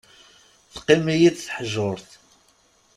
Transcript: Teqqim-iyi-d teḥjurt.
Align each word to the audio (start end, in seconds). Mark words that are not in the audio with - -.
Teqqim-iyi-d 0.73 1.37
teḥjurt. 1.37 2.09